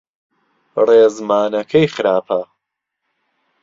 ڕێزمانەکەی 0.85 1.87
خراپە. 1.95 2.41